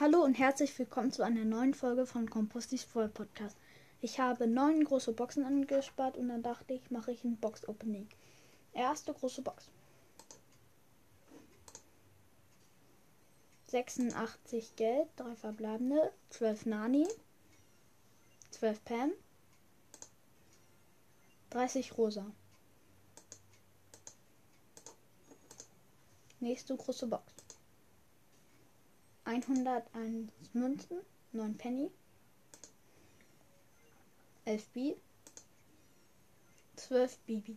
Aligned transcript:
Hallo 0.00 0.24
und 0.24 0.32
herzlich 0.38 0.78
willkommen 0.78 1.12
zu 1.12 1.22
einer 1.22 1.44
neuen 1.44 1.74
Folge 1.74 2.06
von 2.06 2.30
Kompostis 2.30 2.84
Voll 2.84 3.10
Podcast. 3.10 3.58
Ich 4.00 4.18
habe 4.18 4.46
neun 4.46 4.82
große 4.82 5.12
Boxen 5.12 5.44
angespart 5.44 6.16
und 6.16 6.30
dann 6.30 6.42
dachte 6.42 6.72
ich, 6.72 6.90
mache 6.90 7.12
ich 7.12 7.22
ein 7.22 7.36
Box 7.36 7.68
Opening. 7.68 8.08
Erste 8.72 9.12
große 9.12 9.42
Box. 9.42 9.68
86 13.66 14.74
Geld, 14.76 15.06
drei 15.16 15.36
verbleibende, 15.36 16.10
12 16.30 16.64
Nani, 16.64 17.06
12 18.52 18.82
Pam, 18.86 19.12
30 21.50 21.98
Rosa. 21.98 22.24
Nächste 26.40 26.74
große 26.74 27.06
Box. 27.06 27.34
101 29.30 30.28
Münzen, 30.54 30.98
9 31.30 31.56
Penny, 31.56 31.92
11 34.44 34.68
B, 34.72 34.96
12 36.74 37.16
Bibi. 37.18 37.56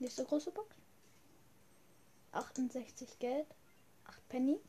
Nächste 0.00 0.26
große 0.26 0.50
Box. 0.50 0.76
68 2.32 3.18
Geld, 3.20 3.46
8 4.04 4.28
Penny, 4.28 4.60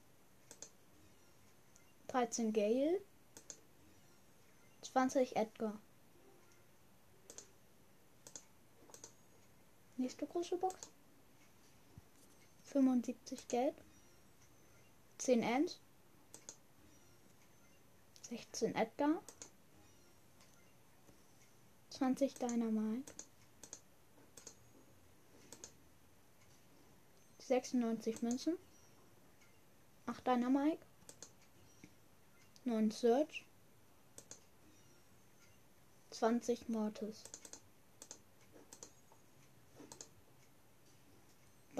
13 2.07 2.53
Gale, 2.53 3.01
20 4.81 5.35
Edgar. 5.35 5.77
Nächste 9.97 10.25
große 10.25 10.55
Box. 10.55 10.79
75 12.71 13.47
Geld, 13.47 13.73
10 15.17 15.41
Ends, 15.41 15.79
16 18.29 18.75
Edgar, 18.75 19.21
20 21.89 22.35
Dynamite, 22.35 23.11
96 27.39 28.21
Münzen, 28.21 28.57
8 30.05 30.27
Dynamite, 30.27 30.85
9 32.65 32.91
Search, 32.91 33.45
20 36.11 36.69
Mortis. 36.69 37.23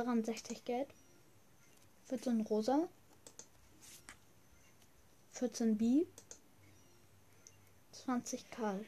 63 0.04 0.64
Geld, 0.64 0.88
14 2.06 2.42
Rosa, 2.42 2.88
14 5.34 5.78
B, 5.78 6.06
20 7.92 8.50
Karl, 8.50 8.86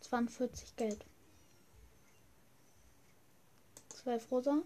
42 0.00 0.76
Geld, 0.76 1.04
12 3.90 4.30
Rosa, 4.30 4.62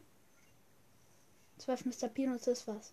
12 1.59 1.87
Mr. 1.87 2.09
Peanuts 2.09 2.47
ist 2.47 2.69
was. 2.69 2.93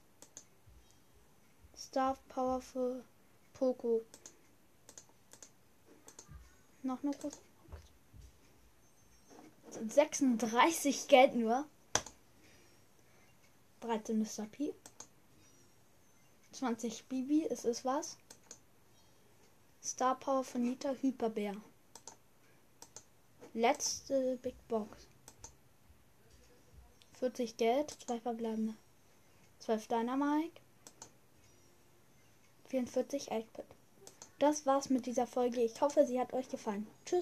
Star 1.77 2.17
Power 2.29 2.61
für 2.61 3.03
Poco. 3.53 4.01
Noch 6.83 7.03
eine 7.03 7.11
große 7.11 7.37
36 9.73 11.07
Geld 11.07 11.35
nur. 11.35 11.65
13 13.81 14.19
Mr. 14.19 14.45
P. 14.51 14.73
20 16.51 17.05
Bibi, 17.05 17.47
es 17.49 17.65
ist 17.65 17.85
was? 17.85 18.17
Star 19.83 20.19
Power 20.19 20.43
von 20.43 20.61
Nita 20.61 20.91
Hyperbär. 21.01 21.55
Letzte 23.53 24.37
Big 24.37 24.55
Box. 24.67 25.07
40 27.19 27.57
Geld, 27.57 27.91
2 28.05 28.19
verbleibende. 28.19 28.75
12 29.59 29.87
Dynamite. 29.87 30.61
44 32.69 33.31
8 33.31 33.45
Das 34.39 34.65
war's 34.65 34.89
mit 34.89 35.05
dieser 35.05 35.27
Folge. 35.27 35.61
Ich 35.61 35.81
hoffe, 35.81 36.05
sie 36.05 36.19
hat 36.19 36.33
euch 36.33 36.47
gefallen. 36.49 36.87
Tschüss. 37.05 37.19